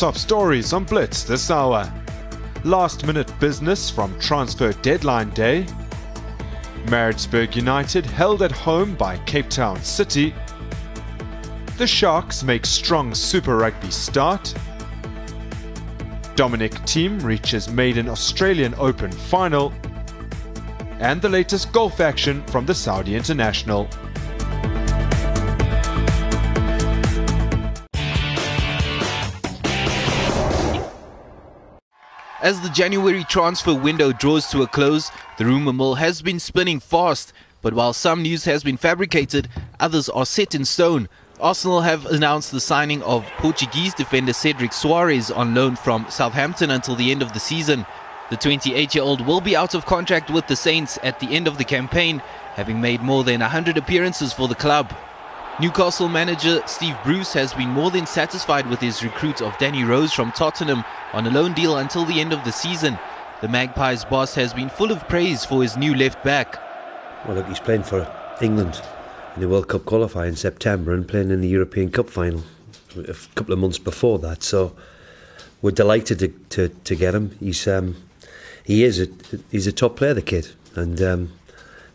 [0.00, 1.92] Top stories on Blitz this hour.
[2.64, 5.66] Last minute business from transfer deadline day.
[6.88, 10.34] Maritzburg United held at home by Cape Town City.
[11.76, 14.54] The Sharks make strong Super Rugby start.
[16.34, 19.70] Dominic Thiem reaches maiden Australian Open final.
[20.98, 23.86] And the latest golf action from the Saudi International.
[32.42, 36.80] As the January transfer window draws to a close, the rumour mill has been spinning
[36.80, 37.34] fast.
[37.60, 39.46] But while some news has been fabricated,
[39.78, 41.10] others are set in stone.
[41.38, 46.96] Arsenal have announced the signing of Portuguese defender Cedric Soares on loan from Southampton until
[46.96, 47.84] the end of the season.
[48.30, 51.46] The 28 year old will be out of contract with the Saints at the end
[51.46, 52.22] of the campaign,
[52.54, 54.94] having made more than 100 appearances for the club.
[55.60, 60.10] Newcastle manager Steve Bruce has been more than satisfied with his recruit of Danny Rose
[60.10, 62.98] from Tottenham on a loan deal until the end of the season.
[63.42, 66.58] The Magpies boss has been full of praise for his new left back.
[67.26, 68.80] Well, look, he's playing for England
[69.34, 72.42] in the World Cup qualifier in September and playing in the European Cup final
[72.96, 74.42] a couple of months before that.
[74.42, 74.74] So
[75.60, 77.36] we're delighted to, to, to get him.
[77.38, 77.96] He's um,
[78.64, 79.08] he is a
[79.50, 81.32] he's a top player, the kid, and um,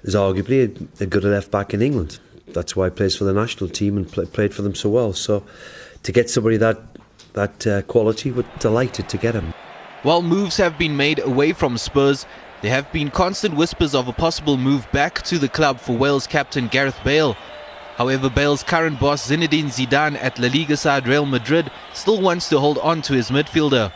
[0.03, 3.33] is arguably a, a good left back in England that's why he plays for the
[3.33, 5.13] national team and play, played for them so well.
[5.13, 5.43] So
[6.03, 6.79] to get somebody that
[7.33, 9.53] that uh, quality, we're delighted to get him.
[10.03, 12.25] While moves have been made away from Spurs,
[12.61, 16.27] there have been constant whispers of a possible move back to the club for Wales
[16.27, 17.35] captain Gareth Bale.
[17.95, 22.59] However, Bale's current boss Zinedine Zidane at La Liga side Real Madrid still wants to
[22.59, 23.91] hold on to his midfielder.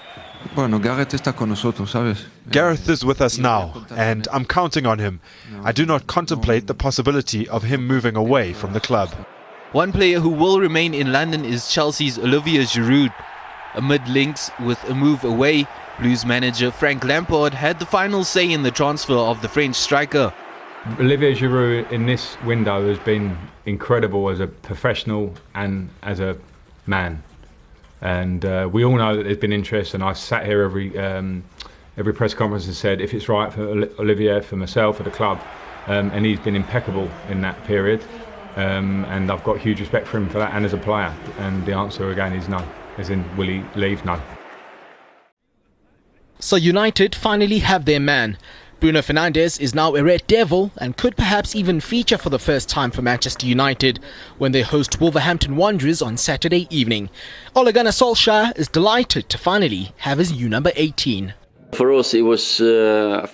[0.56, 2.26] Bueno, Gareth está con nosotros, ¿sabes?
[2.50, 5.20] Gareth is with us now, and I'm counting on him.
[5.64, 9.10] I do not contemplate the possibility of him moving away from the club.
[9.74, 13.14] One player who will remain in London is Chelsea's Olivier Giroud.
[13.76, 15.68] Amid links with a move away,
[16.00, 20.34] Blues manager Frank Lampard had the final say in the transfer of the French striker.
[21.00, 26.38] Olivier Giroud in this window has been incredible as a professional and as a
[26.88, 27.22] man
[28.02, 29.94] and uh, we all know that there's been interest.
[29.94, 31.44] And I sat here every um,
[31.98, 33.62] every press conference and said if it's right for
[34.00, 35.40] Olivier, for myself, for the club,
[35.88, 38.04] um, and he's been impeccable in that period.
[38.56, 41.16] Um, and I've got huge respect for him for that and as a player.
[41.38, 42.66] And the answer again is no,
[42.98, 44.04] as in will he leave?
[44.06, 44.20] No.
[46.40, 48.38] So United finally have their man.
[48.80, 52.70] Bruno Fernandes is now a Red Devil and could perhaps even feature for the first
[52.70, 54.00] time for Manchester United
[54.38, 57.10] when they host Wolverhampton Wanderers on Saturday evening.
[57.58, 61.34] Ole Gunnar Solskjaer is delighted to finally have his new number 18.
[61.74, 63.28] For us, it was uh,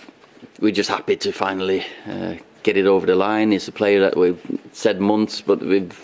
[0.61, 3.51] we're just happy to finally uh, get it over the line.
[3.51, 4.41] He's a player that we've
[4.73, 5.95] said months, but we've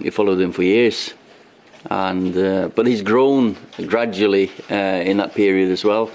[0.00, 1.12] we followed him for years,
[1.90, 3.58] and uh, but he's grown
[3.88, 6.10] gradually uh, in that period as well,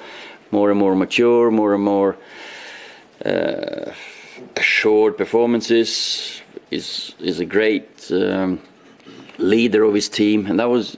[0.50, 2.18] more and more mature, more and more
[3.26, 3.92] uh,
[4.56, 6.42] assured performances.
[6.72, 8.60] Is is a great um,
[9.38, 10.96] leader of his team, and that was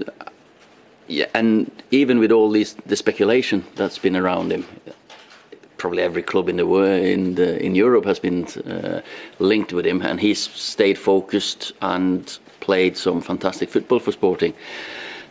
[1.07, 1.25] yeah.
[1.33, 4.65] And even with all these the speculation that's been around him,
[5.77, 9.01] probably every club in the world in the, in Europe has been uh,
[9.39, 14.53] linked with him, and he's stayed focused and played some fantastic football for Sporting.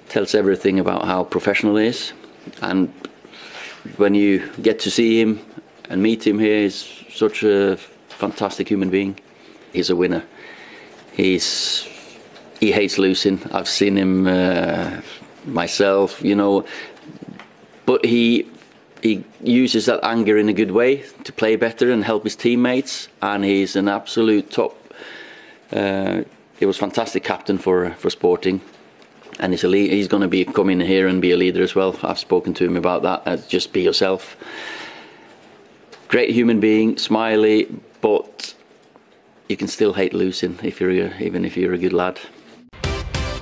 [0.08, 2.12] Tells everything about how professional he is,
[2.60, 2.92] and
[3.96, 5.40] when you get to see him
[5.92, 6.62] and meet him here.
[6.62, 7.76] He's such a
[8.08, 9.18] fantastic human being.
[9.72, 10.24] He's a winner.
[11.12, 11.86] He's
[12.60, 13.40] he hates losing.
[13.52, 15.02] I've seen him uh,
[15.44, 16.64] myself, you know,
[17.84, 18.48] but he
[19.02, 23.08] he uses that anger in a good way to play better and help his teammates.
[23.20, 24.74] And he's an absolute top.
[25.72, 26.22] Uh,
[26.58, 28.62] he was fantastic captain for for Sporting,
[29.40, 31.74] and he's a lead, he's going to be coming here and be a leader as
[31.74, 31.94] well.
[32.02, 33.22] I've spoken to him about that.
[33.26, 34.36] Uh, just be yourself
[36.12, 37.66] great human being, smiley,
[38.02, 38.54] but
[39.48, 42.20] you can still hate losing if you're a, even if you're a good lad.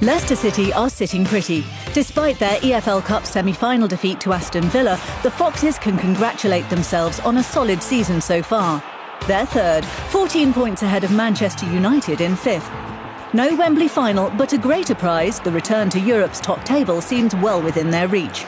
[0.01, 1.65] Leicester City are sitting pretty.
[1.93, 7.39] Despite their EFL Cup semi-final defeat to Aston Villa, the Foxes can congratulate themselves on
[7.39, 8.81] a solid season so far.
[9.27, 12.71] They're third, 14 points ahead of Manchester United in fifth.
[13.35, 17.61] No Wembley final, but a greater prize, the return to Europe's top table seems well
[17.61, 18.47] within their reach.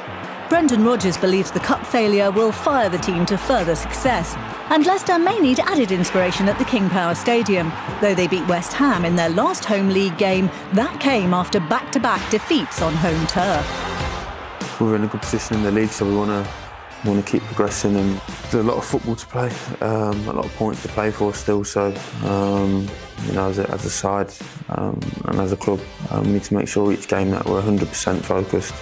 [0.52, 4.34] Brendan Rodgers believes the cup failure will fire the team to further success.
[4.69, 7.72] And Leicester may need added inspiration at the King Power Stadium.
[8.02, 11.90] Though they beat West Ham in their last home league game, that came after back
[11.93, 14.78] to back defeats on home turf.
[14.78, 17.43] We're in a good position in the league, so we want to want to keep
[17.44, 18.20] progressing and
[18.50, 19.50] there's a lot of football to play,
[19.81, 21.64] um, a lot of points to play for still.
[21.64, 21.94] So,
[22.25, 22.87] um,
[23.25, 24.31] you know, as a, as a side
[24.69, 27.62] um, and as a club, um, we need to make sure each game that we're
[27.62, 28.75] 100% focused.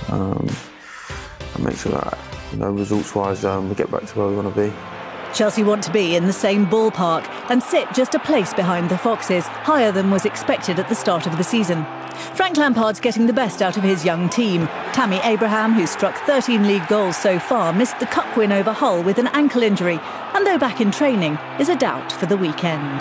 [1.60, 2.18] Um, make sure that
[2.52, 4.72] you know results-wise um, we get back to where we want to be.
[5.32, 8.98] Chelsea want to be in the same ballpark and sit just a place behind the
[8.98, 11.86] Foxes, higher than was expected at the start of the season.
[12.34, 14.66] Frank Lampard's getting the best out of his young team.
[14.92, 19.02] Tammy Abraham, who struck 13 league goals so far, missed the cup win over Hull
[19.02, 20.00] with an ankle injury,
[20.34, 23.00] and though back in training, is a doubt for the weekend.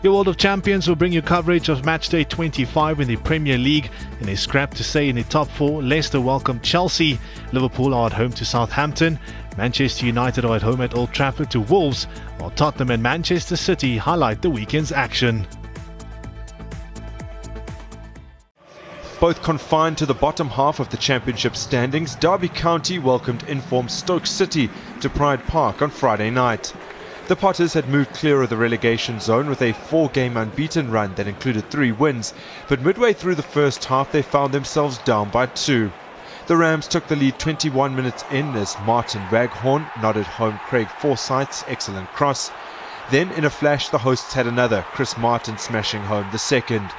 [0.00, 3.90] Your World of Champions will bring you coverage of matchday 25 in the Premier League.
[4.20, 7.18] In a scrap to say in the top four, Leicester welcome Chelsea,
[7.52, 9.18] Liverpool are at home to Southampton,
[9.56, 12.04] Manchester United are at home at Old Trafford to Wolves,
[12.38, 15.44] while Tottenham and Manchester City highlight the weekend's action.
[19.18, 24.26] Both confined to the bottom half of the championship standings, Derby County welcomed informed Stoke
[24.26, 26.72] City to Pride Park on Friday night.
[27.28, 31.12] The Potters had moved clear of the relegation zone with a four game unbeaten run
[31.16, 32.32] that included three wins,
[32.68, 35.92] but midway through the first half they found themselves down by two.
[36.46, 41.64] The Rams took the lead 21 minutes in as Martin Waghorn nodded home Craig Forsyth's
[41.68, 42.50] excellent cross.
[43.10, 46.90] Then, in a flash, the hosts had another, Chris Martin smashing home the second.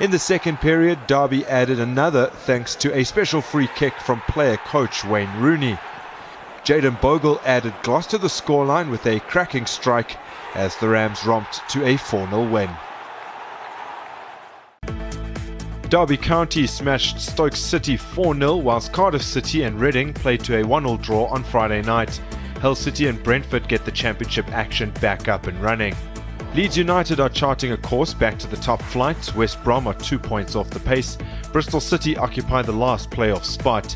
[0.00, 4.58] In the second period, Derby added another thanks to a special free kick from player
[4.58, 5.78] coach Wayne Rooney.
[6.66, 10.16] Jayden Bogle added gloss to the scoreline with a cracking strike
[10.56, 12.68] as the Rams romped to a 4 0 win.
[15.88, 20.66] Derby County smashed Stoke City 4 0, whilst Cardiff City and Reading played to a
[20.66, 22.20] 1 0 draw on Friday night.
[22.60, 25.94] Hull City and Brentford get the championship action back up and running.
[26.54, 29.34] Leeds United are charting a course back to the top flight.
[29.34, 31.18] West Brom are two points off the pace.
[31.52, 33.94] Bristol City occupy the last playoff spot.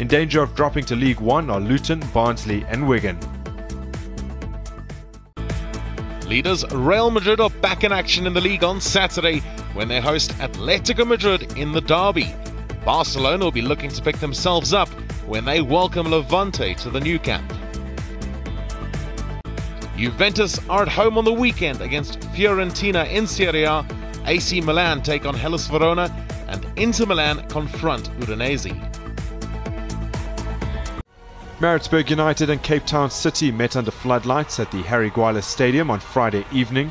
[0.00, 3.18] In danger of dropping to League One are Luton, Barnsley, and Wigan.
[6.26, 9.40] Leaders Real Madrid are back in action in the league on Saturday
[9.74, 12.34] when they host Atletico Madrid in the derby.
[12.84, 14.88] Barcelona will be looking to pick themselves up
[15.26, 17.52] when they welcome Levante to the Nou Camp.
[20.00, 23.84] Juventus are at home on the weekend against Fiorentina in Serie A.
[24.24, 26.10] AC Milan take on Hellas Verona,
[26.48, 28.72] and Inter Milan confront Udinese.
[31.60, 36.00] Maritzburg United and Cape Town City met under floodlights at the Harry Gwala Stadium on
[36.00, 36.90] Friday evening.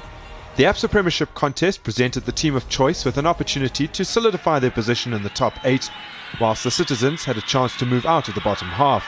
[0.58, 4.70] The ABSA Premiership contest presented the team of choice with an opportunity to solidify their
[4.70, 5.90] position in the top eight,
[6.40, 9.04] whilst the citizens had a chance to move out of the bottom half.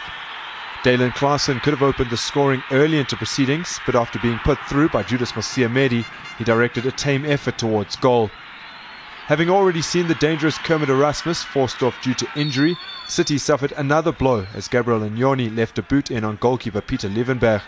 [0.83, 4.89] Daylon Claasen could have opened the scoring early into proceedings, but after being put through
[4.89, 6.03] by Judas Moseamedi,
[6.39, 8.31] he directed a tame effort towards goal.
[9.27, 12.75] Having already seen the dangerous Kermit Erasmus forced off due to injury,
[13.07, 17.61] City suffered another blow as Gabriel Nyoni left a boot in on goalkeeper Peter Leeuwenburgh.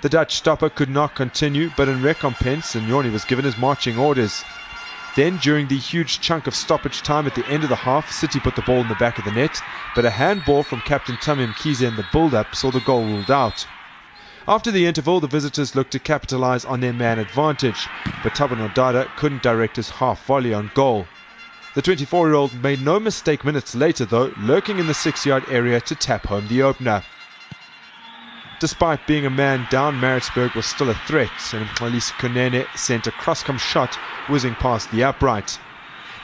[0.00, 4.42] The Dutch stopper could not continue, but in recompense, Nyoni was given his marching orders.
[5.14, 8.40] Then, during the huge chunk of stoppage time at the end of the half, City
[8.40, 9.60] put the ball in the back of the net,
[9.94, 13.66] but a handball from captain Thami Mkhize in the build-up saw the goal ruled out.
[14.48, 17.88] After the interval, the visitors looked to capitalise on their man advantage,
[18.22, 21.06] but Thabo Nodada couldn't direct his half volley on goal.
[21.74, 25.44] The 24 year old made no mistake minutes later, though, lurking in the six yard
[25.48, 27.02] area to tap home the opener.
[28.62, 33.10] Despite being a man down, Maritzburg was still a threat, and Mxolisi Kunene sent a
[33.10, 33.96] cross-come shot
[34.28, 35.58] whizzing past the upright.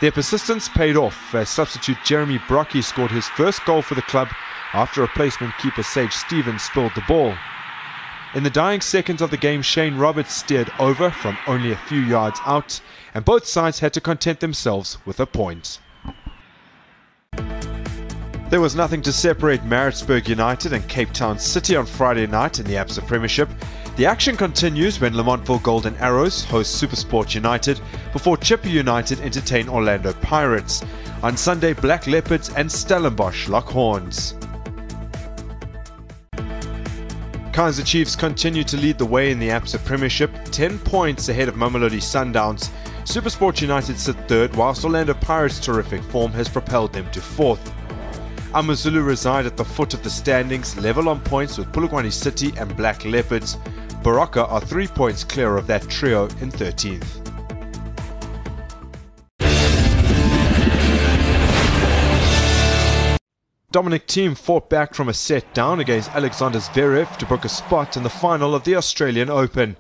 [0.01, 4.29] Their persistence paid off as substitute Jeremy Brockie scored his first goal for the club
[4.73, 7.35] after replacement keeper Sage Stevens spilled the ball.
[8.35, 12.03] In the dying seconds of the game, Shane Roberts steered over from only a few
[12.03, 12.81] yards out,
[13.15, 15.81] and both sides had to content themselves with a point.
[18.51, 22.65] There was nothing to separate Maritzburg United and Cape Town City on Friday night in
[22.65, 23.47] the ABSA Premiership.
[23.97, 27.79] The action continues when Lamontville Golden Arrows host Supersport United
[28.11, 30.83] before Chippa United entertain Orlando Pirates.
[31.23, 34.33] On Sunday, Black Leopards and Stellenbosch lock horns.
[37.53, 41.57] Kaizer Chiefs continue to lead the way in the ABSA Premiership, 10 points ahead of
[41.57, 42.71] Mamelodi Sundowns.
[43.05, 47.75] Supersport United sit third, whilst Orlando Pirates' terrific form has propelled them to fourth.
[48.55, 52.75] Amazulu reside at the foot of the standings, level on points with Polokwane City and
[52.77, 53.57] Black Leopards.
[54.03, 57.25] Baroka are three points clear of that trio in 13th.
[63.71, 67.99] Dominic Thiem fought back from a set down against Alexander Zverev to book a spot
[67.99, 69.77] in the final of the Australian Open.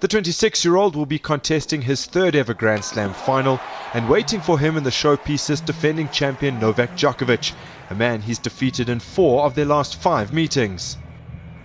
[0.00, 3.58] The 26 year old will be contesting his third ever Grand Slam final,
[3.92, 7.52] and waiting for him in the showpiece is defending champion Novak Djokovic,
[7.90, 10.98] a man he's defeated in four of their last five meetings.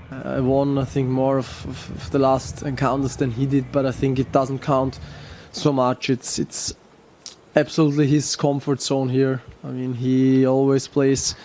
[0.10, 3.86] I won, I think, more of, of, of, the last encounters than he did, but
[3.86, 5.00] I think it doesn't count
[5.52, 6.10] so much.
[6.10, 6.74] It's it's
[7.56, 9.44] absolutely his comfort zone here.
[9.64, 11.36] I mean, he always plays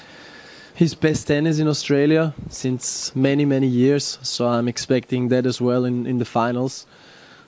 [0.78, 4.16] his best tennis in Australia since many, many years.
[4.22, 6.86] So I'm expecting that as well in, in the finals.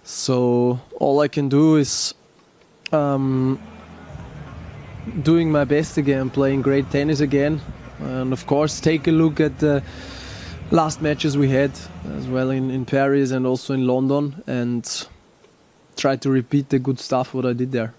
[0.03, 2.13] So all I can do is
[2.91, 3.61] um,
[5.23, 7.61] doing my best again, playing great tennis again,
[8.01, 9.81] and of course take a look at the
[10.73, 11.71] last matches we had
[12.17, 15.07] as well in, in Paris and also in London and
[15.97, 17.95] try to repeat the good stuff what I did there.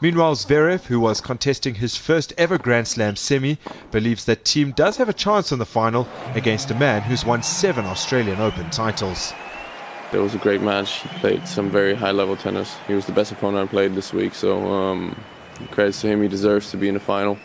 [0.00, 3.58] Meanwhile, Zverev, who was contesting his first ever Grand Slam semi,
[3.90, 7.42] believes that Thiem does have a chance in the final against a man who's won
[7.42, 9.34] seven Australian Open titles.
[10.12, 11.02] It was a great match.
[11.02, 12.76] He played some very high level tennis.
[12.86, 15.20] He was the best opponent I played this week, so um,
[15.76, 16.22] to him.
[16.22, 17.38] He deserves to be in the final.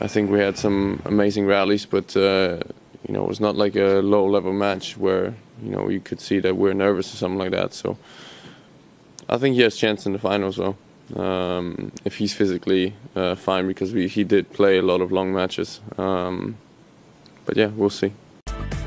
[0.00, 2.60] I think we had some amazing rallies, but uh,
[3.06, 6.20] you know it was not like a low level match where you know you could
[6.20, 7.74] see that we're nervous or something like that.
[7.74, 7.98] So
[9.28, 10.76] I think he has chance in the final as well
[11.16, 15.32] um, if he's physically uh, fine because we, he did play a lot of long
[15.32, 15.80] matches.
[15.98, 16.56] Um,
[17.44, 18.12] but yeah, we'll see.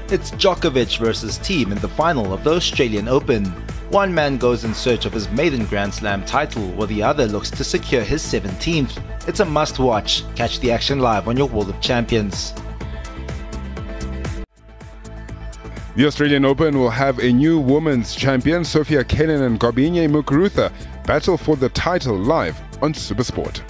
[0.09, 3.45] It's Djokovic versus Thiem in the final of the Australian Open.
[3.89, 7.49] One man goes in search of his maiden Grand Slam title, while the other looks
[7.51, 9.01] to secure his 17th.
[9.27, 10.23] It's a must watch.
[10.35, 12.53] Catch the action live on your World of Champions.
[15.95, 20.71] The Australian Open will have a new women's champion, Sofia Kenin and Garbiñe Muguruza,
[21.05, 23.61] battle for the title live on Supersport.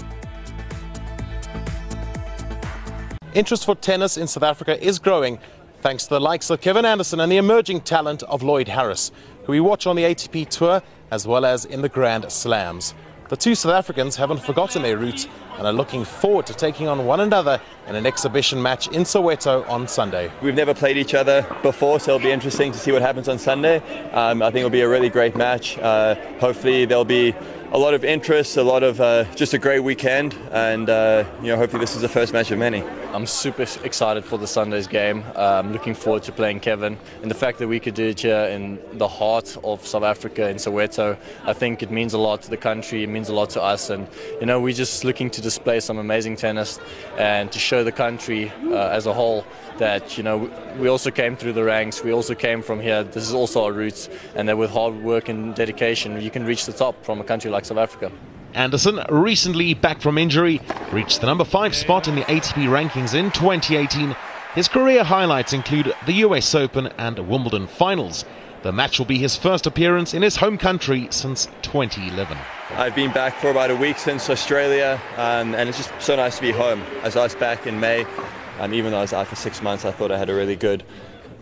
[3.33, 5.37] Interest for tennis in South Africa is growing
[5.81, 9.11] thanks to the likes of Kevin Anderson and the emerging talent of Lloyd Harris,
[9.43, 12.95] who we watch on the ATP Tour as well as in the Grand Slams.
[13.27, 15.27] The two South Africans haven't forgotten their roots
[15.57, 19.67] and are looking forward to taking on one another in an exhibition match in Soweto
[19.69, 20.31] on Sunday.
[20.41, 23.39] We've never played each other before, so it'll be interesting to see what happens on
[23.39, 23.77] Sunday.
[24.11, 25.77] Um, I think it'll be a really great match.
[25.77, 27.33] Uh, hopefully, there'll be
[27.71, 31.47] a lot of interest, a lot of uh, just a great weekend, and uh, you
[31.47, 32.83] know, hopefully this is the first match of many.
[33.15, 35.23] I'm super excited for the Sunday's game.
[35.37, 38.19] I'm um, looking forward to playing Kevin, and the fact that we could do it
[38.19, 42.41] here in the heart of South Africa in Soweto, I think it means a lot
[42.41, 43.03] to the country.
[43.03, 44.09] It means a lot to us, and
[44.41, 46.77] you know, we're just looking to display some amazing tennis
[47.17, 49.45] and to show the country uh, as a whole
[49.77, 52.03] that you know we also came through the ranks.
[52.03, 53.01] We also came from here.
[53.05, 56.65] This is also our roots, and that with hard work and dedication, you can reach
[56.65, 58.11] the top from a country like South Africa.
[58.55, 63.29] Anderson, recently back from injury, reached the number five spot in the ATP rankings in
[63.31, 64.15] 2018.
[64.53, 68.23] His career highlights include the US Open and Wimbledon finals.
[68.63, 72.37] The match will be his first appearance in his home country since 2011.
[72.71, 76.37] I've been back for about a week since Australia, um, and it's just so nice
[76.37, 76.81] to be home.
[77.03, 78.05] As I was back in May,
[78.59, 80.55] um, even though I was out for six months, I thought I had a really
[80.55, 80.83] good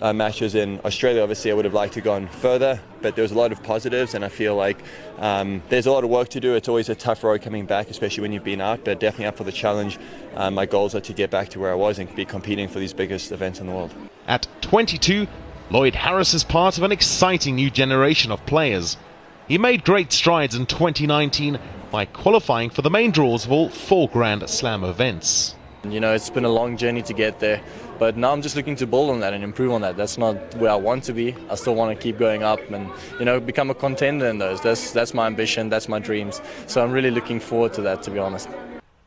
[0.04, 1.22] uh, matches in Australia.
[1.22, 4.14] Obviously, I would have liked to gone further, but there was a lot of positives,
[4.14, 4.78] and I feel like
[5.18, 6.56] um, there's a lot of work to do.
[6.56, 9.38] It's always a tough road coming back, especially when you've been out, but definitely up
[9.38, 9.98] for the challenge.
[10.36, 12.80] Um, my goals are to get back to where I was and be competing for
[12.80, 13.94] these biggest events in the world.
[14.28, 15.26] At 22,
[15.72, 18.98] Lloyd Harris is part of an exciting new generation of players.
[19.48, 21.58] He made great strides in 2019
[21.92, 25.56] by qualifying for the main draws of all four Grand Slam events.
[25.90, 27.62] You know, it's been a long journey to get there,
[28.00, 29.98] but now I'm just looking to build on that and improve on that.
[29.98, 31.36] That's not where I want to be.
[31.50, 34.62] I still want to keep going up and, you know, become a contender in those.
[34.62, 36.42] That's, that's my ambition, that's my dreams.
[36.68, 38.48] So I'm really looking forward to that, to be honest.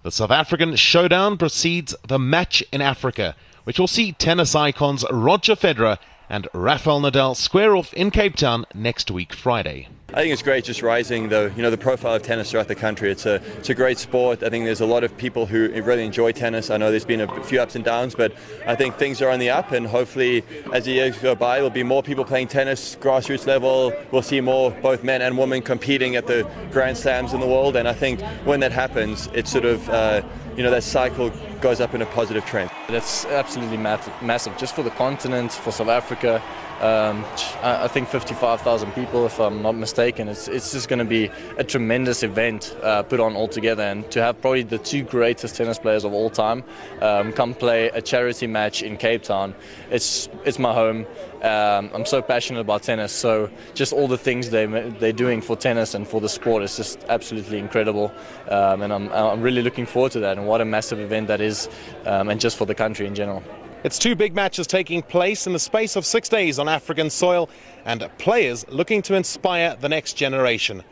[0.02, 5.56] The South African showdown precedes the match in Africa, which will see tennis icons Roger
[5.56, 5.96] Federer
[6.28, 9.88] and Rafael Nadal square off in Cape Town next week, Friday.
[10.16, 12.74] I think it's great just rising the you know the profile of tennis throughout the
[12.74, 13.10] country.
[13.10, 14.42] It's a it's a great sport.
[14.42, 16.70] I think there's a lot of people who really enjoy tennis.
[16.70, 18.32] I know there's been a few ups and downs, but
[18.66, 19.72] I think things are on the up.
[19.72, 20.42] And hopefully,
[20.72, 23.92] as the years go by, there'll be more people playing tennis grassroots level.
[24.10, 27.76] We'll see more both men and women competing at the Grand Slams in the world.
[27.76, 30.22] And I think when that happens, it's sort of uh,
[30.56, 31.30] you know that cycle
[31.60, 32.70] goes up in a positive trend.
[32.88, 36.42] That's absolutely massive, just for the continent, for South Africa.
[36.80, 37.24] Um,
[37.62, 40.28] I think 55,000 people, if I'm not mistaken.
[40.28, 44.08] It's, it's just going to be a tremendous event uh, put on all together, and
[44.10, 46.62] to have probably the two greatest tennis players of all time
[47.00, 49.54] um, come play a charity match in Cape Town.
[49.90, 51.06] It's it's my home.
[51.42, 55.56] Um, I'm so passionate about tennis, so just all the things they they're doing for
[55.56, 58.12] tennis and for the sport is just absolutely incredible,
[58.50, 60.36] um, and I'm I'm really looking forward to that.
[60.36, 61.70] And what a massive event that is,
[62.04, 63.42] um, and just for the country in general.
[63.86, 67.48] It's two big matches taking place in the space of six days on African soil
[67.84, 70.82] and players looking to inspire the next generation.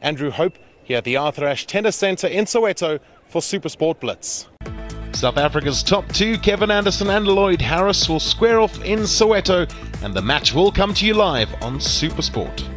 [0.00, 4.46] Andrew Hope here at the Arthur Ashe Tennis Centre in Soweto for Supersport Blitz.
[5.14, 9.68] South Africa's top two, Kevin Anderson and Lloyd Harris, will square off in Soweto,
[10.04, 12.73] and the match will come to you live on Supersport.